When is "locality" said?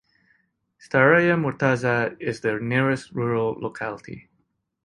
3.59-4.31